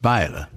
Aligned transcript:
Weiler 0.00 0.48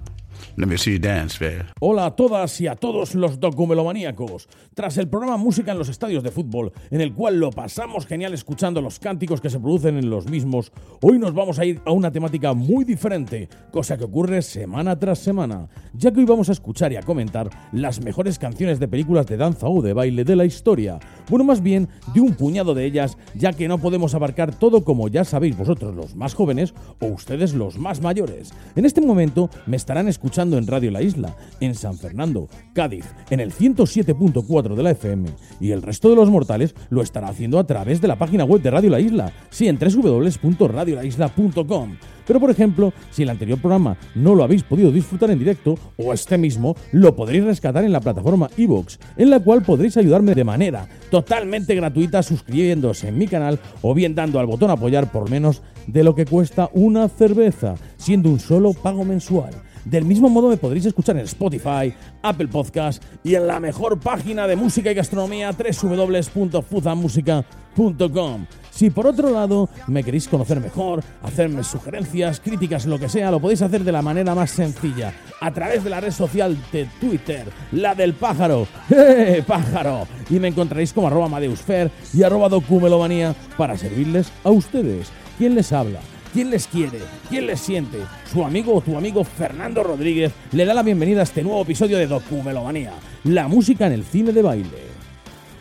Hola 1.80 2.06
a 2.06 2.16
todas 2.16 2.60
y 2.60 2.66
a 2.66 2.76
todos 2.76 3.14
los 3.14 3.40
documelomaníacos. 3.40 4.46
Tras 4.74 4.98
el 4.98 5.08
programa 5.08 5.38
Música 5.38 5.72
en 5.72 5.78
los 5.78 5.88
Estadios 5.88 6.22
de 6.22 6.30
Fútbol, 6.30 6.72
en 6.90 7.00
el 7.00 7.14
cual 7.14 7.40
lo 7.40 7.50
pasamos 7.50 8.06
genial 8.06 8.34
escuchando 8.34 8.82
los 8.82 8.98
cánticos 8.98 9.40
que 9.40 9.48
se 9.48 9.58
producen 9.58 9.96
en 9.96 10.10
los 10.10 10.28
mismos, 10.28 10.70
hoy 11.00 11.18
nos 11.18 11.32
vamos 11.32 11.58
a 11.58 11.64
ir 11.64 11.80
a 11.86 11.92
una 11.92 12.12
temática 12.12 12.52
muy 12.52 12.84
diferente, 12.84 13.48
cosa 13.70 13.96
que 13.96 14.04
ocurre 14.04 14.42
semana 14.42 14.98
tras 14.98 15.20
semana, 15.20 15.68
ya 15.94 16.12
que 16.12 16.20
hoy 16.20 16.26
vamos 16.26 16.50
a 16.50 16.52
escuchar 16.52 16.92
y 16.92 16.96
a 16.96 17.02
comentar 17.02 17.48
las 17.72 18.02
mejores 18.02 18.38
canciones 18.38 18.78
de 18.78 18.88
películas 18.88 19.26
de 19.26 19.38
danza 19.38 19.66
o 19.66 19.80
de 19.80 19.94
baile 19.94 20.24
de 20.24 20.36
la 20.36 20.44
historia. 20.44 20.98
Bueno, 21.30 21.44
más 21.44 21.62
bien 21.62 21.88
de 22.12 22.20
un 22.20 22.34
puñado 22.34 22.74
de 22.74 22.84
ellas, 22.84 23.16
ya 23.34 23.54
que 23.54 23.68
no 23.68 23.78
podemos 23.78 24.14
abarcar 24.14 24.54
todo 24.54 24.84
como 24.84 25.08
ya 25.08 25.24
sabéis 25.24 25.56
vosotros 25.56 25.94
los 25.94 26.14
más 26.14 26.34
jóvenes 26.34 26.74
o 27.00 27.06
ustedes 27.06 27.54
los 27.54 27.78
más 27.78 28.02
mayores. 28.02 28.52
En 28.76 28.84
este 28.84 29.00
momento 29.00 29.48
me 29.66 29.76
estarán 29.76 30.08
escuchando 30.08 30.49
en 30.58 30.66
Radio 30.66 30.90
La 30.90 31.02
Isla, 31.02 31.36
en 31.60 31.74
San 31.74 31.96
Fernando, 31.96 32.48
Cádiz, 32.72 33.06
en 33.30 33.40
el 33.40 33.52
107.4 33.52 34.74
de 34.74 34.82
la 34.82 34.92
FM, 34.92 35.28
y 35.60 35.72
el 35.72 35.82
resto 35.82 36.08
de 36.08 36.16
los 36.16 36.30
mortales 36.30 36.74
lo 36.88 37.02
estará 37.02 37.28
haciendo 37.28 37.58
a 37.58 37.66
través 37.66 38.00
de 38.00 38.08
la 38.08 38.16
página 38.16 38.44
web 38.44 38.62
de 38.62 38.70
Radio 38.70 38.88
La 38.90 39.00
Isla, 39.00 39.32
sí, 39.50 39.68
en 39.68 39.78
www.radiolaisla.com. 39.78 41.96
Pero 42.26 42.38
por 42.38 42.50
ejemplo, 42.50 42.92
si 43.10 43.22
el 43.24 43.30
anterior 43.30 43.58
programa 43.58 43.96
no 44.14 44.36
lo 44.36 44.44
habéis 44.44 44.62
podido 44.62 44.92
disfrutar 44.92 45.30
en 45.30 45.40
directo, 45.40 45.76
o 45.96 46.12
este 46.12 46.38
mismo, 46.38 46.76
lo 46.92 47.16
podréis 47.16 47.42
rescatar 47.42 47.82
en 47.84 47.92
la 47.92 48.00
plataforma 48.00 48.48
iVoox, 48.56 48.98
en 49.16 49.30
la 49.30 49.40
cual 49.40 49.62
podréis 49.62 49.96
ayudarme 49.96 50.36
de 50.36 50.44
manera 50.44 50.86
totalmente 51.10 51.74
gratuita 51.74 52.22
suscribiéndose 52.22 53.08
en 53.08 53.18
mi 53.18 53.26
canal 53.26 53.58
o 53.82 53.94
bien 53.94 54.14
dando 54.14 54.38
al 54.38 54.46
botón 54.46 54.70
apoyar 54.70 55.10
por 55.10 55.28
menos 55.28 55.62
de 55.86 56.04
lo 56.04 56.14
que 56.14 56.24
cuesta 56.24 56.70
una 56.72 57.08
cerveza, 57.08 57.74
siendo 57.96 58.30
un 58.30 58.38
solo 58.38 58.74
pago 58.74 59.04
mensual. 59.04 59.50
Del 59.84 60.04
mismo 60.04 60.28
modo 60.28 60.48
me 60.48 60.56
podréis 60.56 60.86
escuchar 60.86 61.16
en 61.16 61.24
Spotify, 61.24 61.92
Apple 62.22 62.48
Podcast 62.48 63.02
y 63.24 63.34
en 63.34 63.46
la 63.46 63.60
mejor 63.60 63.98
página 63.98 64.46
de 64.46 64.56
música 64.56 64.90
y 64.90 64.94
gastronomía 64.94 65.52
www.fuzamusica.com. 65.52 68.46
Si 68.70 68.90
por 68.90 69.06
otro 69.06 69.30
lado 69.30 69.68
me 69.86 70.04
queréis 70.04 70.28
conocer 70.28 70.60
mejor, 70.60 71.02
hacerme 71.22 71.64
sugerencias, 71.64 72.40
críticas, 72.40 72.86
lo 72.86 72.98
que 72.98 73.08
sea, 73.08 73.30
lo 73.30 73.40
podéis 73.40 73.62
hacer 73.62 73.84
de 73.84 73.92
la 73.92 74.02
manera 74.02 74.34
más 74.34 74.50
sencilla, 74.50 75.14
a 75.40 75.50
través 75.50 75.82
de 75.84 75.90
la 75.90 76.00
red 76.00 76.12
social 76.12 76.56
de 76.72 76.86
Twitter, 77.00 77.46
la 77.72 77.94
del 77.94 78.14
pájaro, 78.14 78.66
¡Eh, 78.90 79.42
pájaro! 79.46 80.06
Y 80.30 80.38
me 80.38 80.48
encontraréis 80.48 80.92
como 80.92 81.08
arroba 81.08 81.26
Amadeusfer 81.26 81.90
y 82.14 82.22
arroba 82.22 82.48
documelomanía 82.48 83.34
para 83.56 83.76
servirles 83.76 84.32
a 84.44 84.50
ustedes. 84.50 85.08
¿Quién 85.36 85.54
les 85.54 85.72
habla? 85.72 86.00
¿Quién 86.32 86.50
les 86.50 86.68
quiere? 86.68 87.00
¿Quién 87.28 87.48
les 87.48 87.60
siente? 87.60 87.98
Su 88.32 88.44
amigo 88.44 88.74
o 88.74 88.80
tu 88.80 88.96
amigo 88.96 89.24
Fernando 89.24 89.82
Rodríguez 89.82 90.32
le 90.52 90.64
da 90.64 90.74
la 90.74 90.84
bienvenida 90.84 91.20
a 91.20 91.24
este 91.24 91.42
nuevo 91.42 91.62
episodio 91.62 91.98
de 91.98 92.06
Documelomanía, 92.06 92.92
la 93.24 93.48
música 93.48 93.88
en 93.88 93.94
el 93.94 94.04
cine 94.04 94.32
de 94.32 94.42
baile. 94.42 94.89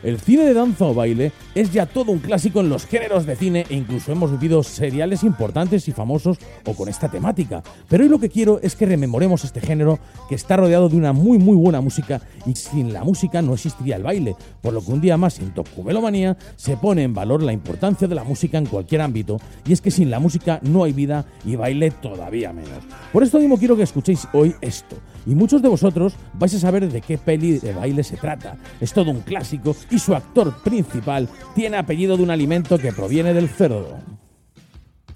El 0.01 0.17
cine 0.17 0.45
de 0.45 0.53
danza 0.53 0.85
o 0.85 0.93
baile 0.93 1.33
es 1.55 1.73
ya 1.73 1.85
todo 1.85 2.13
un 2.13 2.19
clásico 2.19 2.61
en 2.61 2.69
los 2.69 2.85
géneros 2.85 3.25
de 3.25 3.35
cine 3.35 3.65
e 3.69 3.75
incluso 3.75 4.13
hemos 4.13 4.31
vivido 4.31 4.63
seriales 4.63 5.23
importantes 5.23 5.89
y 5.89 5.91
famosos 5.91 6.37
o 6.65 6.73
con 6.73 6.87
esta 6.87 7.09
temática. 7.09 7.61
Pero 7.89 8.03
hoy 8.03 8.09
lo 8.09 8.17
que 8.17 8.29
quiero 8.29 8.61
es 8.63 8.77
que 8.77 8.85
rememoremos 8.85 9.43
este 9.43 9.59
género 9.59 9.99
que 10.29 10.35
está 10.35 10.55
rodeado 10.55 10.87
de 10.87 10.95
una 10.95 11.11
muy 11.11 11.37
muy 11.37 11.57
buena 11.57 11.81
música 11.81 12.21
y 12.45 12.55
sin 12.55 12.93
la 12.93 13.03
música 13.03 13.41
no 13.41 13.53
existiría 13.53 13.97
el 13.97 14.03
baile, 14.03 14.37
por 14.61 14.73
lo 14.73 14.81
que 14.81 14.91
un 14.93 15.01
día 15.01 15.17
más 15.17 15.39
en 15.39 15.53
Documelomanía 15.53 16.37
se 16.55 16.77
pone 16.77 17.03
en 17.03 17.13
valor 17.13 17.43
la 17.43 17.51
importancia 17.51 18.07
de 18.07 18.15
la 18.15 18.23
música 18.23 18.57
en 18.57 18.67
cualquier 18.67 19.01
ámbito 19.01 19.37
y 19.67 19.73
es 19.73 19.81
que 19.81 19.91
sin 19.91 20.09
la 20.09 20.19
música 20.19 20.61
no 20.63 20.85
hay 20.85 20.93
vida 20.93 21.25
y 21.43 21.57
baile 21.57 21.91
todavía 21.91 22.53
menos. 22.53 22.85
Por 23.11 23.23
esto 23.23 23.37
mismo 23.37 23.57
quiero 23.57 23.75
que 23.75 23.83
escuchéis 23.83 24.29
hoy 24.31 24.55
esto 24.61 24.95
y 25.25 25.35
muchos 25.35 25.61
de 25.61 25.67
vosotros 25.67 26.13
vais 26.35 26.53
a 26.55 26.59
saber 26.59 26.89
de 26.89 27.01
qué 27.01 27.17
peli 27.17 27.59
de 27.59 27.73
baile 27.73 28.03
se 28.03 28.15
trata. 28.15 28.55
Es 28.79 28.93
todo 28.93 29.11
un 29.11 29.21
clásico 29.21 29.75
y 29.89 29.99
su 29.99 30.15
actor 30.15 30.53
principal 30.61 31.27
tiene 31.55 31.77
apellido 31.77 32.15
de 32.17 32.23
un 32.23 32.31
alimento 32.31 32.77
que 32.77 32.93
proviene 32.93 33.33
del 33.33 33.49
cerdo. 33.49 33.99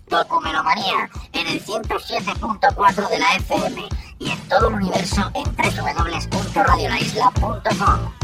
Documelomanía 0.08 1.10
en 1.32 1.48
el 1.48 1.64
107.4 1.64 3.10
de 3.10 3.20
la 3.20 3.36
FM 3.36 3.84
y 4.20 4.30
en 4.30 4.40
todo 4.48 4.68
el 4.70 4.76
universo 4.76 5.30
en 5.34 5.44
www.radiolaisla.com. 5.44 8.23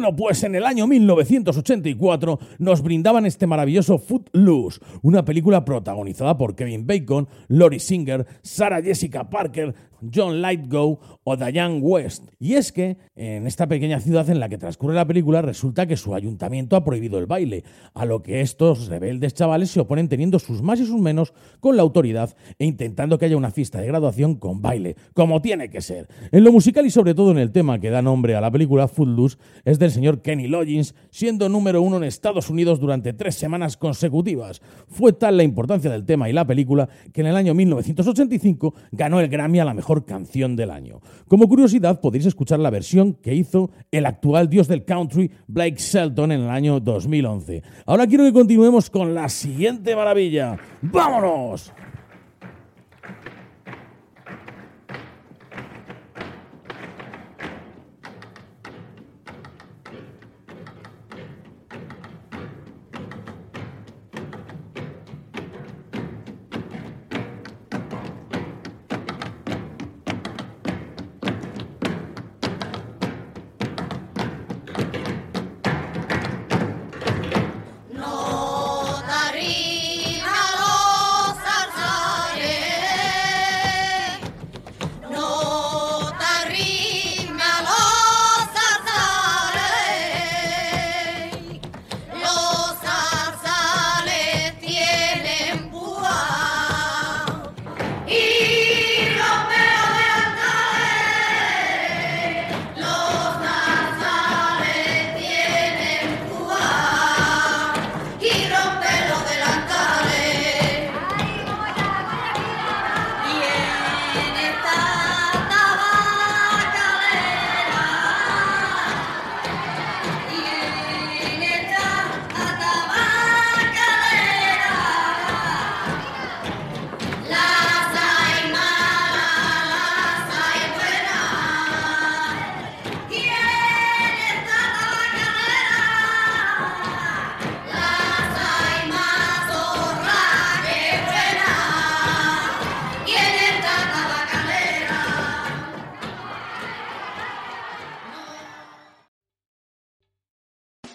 Bueno, 0.00 0.16
pues 0.16 0.42
en 0.44 0.54
el 0.54 0.64
año 0.64 0.86
1984 0.86 2.38
nos 2.58 2.82
brindaban 2.82 3.26
este 3.26 3.46
maravilloso 3.46 3.98
Footloose, 3.98 4.80
una 5.02 5.26
película 5.26 5.62
protagonizada 5.62 6.38
por 6.38 6.54
Kevin 6.54 6.86
Bacon, 6.86 7.28
Lori 7.48 7.80
Singer, 7.80 8.26
Sarah 8.40 8.80
Jessica 8.80 9.28
Parker, 9.28 9.74
John 10.14 10.40
Lightgo 10.40 10.98
o 11.24 11.36
Diane 11.36 11.80
West. 11.80 12.24
Y 12.38 12.54
es 12.54 12.72
que 12.72 12.96
en 13.16 13.46
esta 13.46 13.66
pequeña 13.66 14.00
ciudad 14.00 14.28
en 14.30 14.40
la 14.40 14.48
que 14.48 14.58
transcurre 14.58 14.94
la 14.94 15.06
película 15.06 15.42
resulta 15.42 15.86
que 15.86 15.96
su 15.96 16.14
ayuntamiento 16.14 16.76
ha 16.76 16.84
prohibido 16.84 17.18
el 17.18 17.26
baile, 17.26 17.64
a 17.94 18.04
lo 18.04 18.22
que 18.22 18.40
estos 18.40 18.88
rebeldes 18.88 19.34
chavales 19.34 19.70
se 19.70 19.80
oponen 19.80 20.08
teniendo 20.08 20.38
sus 20.38 20.62
más 20.62 20.80
y 20.80 20.86
sus 20.86 21.00
menos 21.00 21.32
con 21.60 21.76
la 21.76 21.82
autoridad 21.82 22.36
e 22.58 22.66
intentando 22.66 23.18
que 23.18 23.26
haya 23.26 23.36
una 23.36 23.50
fiesta 23.50 23.80
de 23.80 23.86
graduación 23.86 24.36
con 24.36 24.62
baile, 24.62 24.96
como 25.14 25.42
tiene 25.42 25.70
que 25.70 25.80
ser. 25.80 26.08
En 26.32 26.44
lo 26.44 26.52
musical 26.52 26.86
y 26.86 26.90
sobre 26.90 27.14
todo 27.14 27.30
en 27.30 27.38
el 27.38 27.52
tema 27.52 27.78
que 27.80 27.90
da 27.90 28.02
nombre 28.02 28.36
a 28.36 28.40
la 28.40 28.50
película 28.50 28.88
Footloose 28.88 29.38
es 29.64 29.78
del 29.78 29.90
señor 29.90 30.22
Kenny 30.22 30.48
Loggins, 30.48 30.94
siendo 31.10 31.48
número 31.48 31.82
uno 31.82 31.96
en 31.96 32.04
Estados 32.04 32.50
Unidos 32.50 32.80
durante 32.80 33.12
tres 33.12 33.34
semanas 33.34 33.76
consecutivas. 33.76 34.62
Fue 34.88 35.12
tal 35.12 35.36
la 35.36 35.42
importancia 35.42 35.90
del 35.90 36.04
tema 36.04 36.28
y 36.28 36.32
la 36.32 36.46
película 36.46 36.88
que 37.12 37.20
en 37.20 37.26
el 37.26 37.36
año 37.36 37.54
1985 37.54 38.74
ganó 38.92 39.20
el 39.20 39.28
Grammy 39.28 39.60
a 39.60 39.64
la 39.64 39.74
mejor 39.74 39.89
canción 40.04 40.56
del 40.56 40.70
año. 40.70 41.00
Como 41.28 41.48
curiosidad, 41.48 42.00
podéis 42.00 42.26
escuchar 42.26 42.60
la 42.60 42.70
versión 42.70 43.14
que 43.14 43.34
hizo 43.34 43.70
el 43.90 44.06
actual 44.06 44.48
dios 44.48 44.68
del 44.68 44.84
country, 44.84 45.30
Blake 45.46 45.76
Shelton, 45.78 46.32
en 46.32 46.42
el 46.42 46.50
año 46.50 46.80
2011. 46.80 47.62
Ahora 47.86 48.06
quiero 48.06 48.24
que 48.24 48.32
continuemos 48.32 48.88
con 48.90 49.14
la 49.14 49.28
siguiente 49.28 49.94
maravilla. 49.94 50.56
¡Vámonos! 50.82 51.72